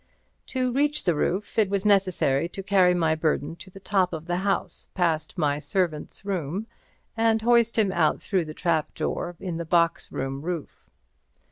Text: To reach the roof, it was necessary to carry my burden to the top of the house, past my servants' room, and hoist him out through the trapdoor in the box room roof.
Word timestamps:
To 0.47 0.71
reach 0.71 1.03
the 1.03 1.13
roof, 1.13 1.59
it 1.59 1.69
was 1.69 1.85
necessary 1.85 2.49
to 2.49 2.63
carry 2.63 2.95
my 2.95 3.13
burden 3.13 3.55
to 3.57 3.69
the 3.69 3.79
top 3.79 4.13
of 4.13 4.25
the 4.25 4.37
house, 4.37 4.87
past 4.95 5.37
my 5.37 5.59
servants' 5.59 6.25
room, 6.25 6.65
and 7.15 7.39
hoist 7.43 7.77
him 7.77 7.91
out 7.91 8.19
through 8.19 8.45
the 8.45 8.55
trapdoor 8.55 9.35
in 9.39 9.57
the 9.57 9.63
box 9.63 10.11
room 10.11 10.41
roof. 10.41 10.89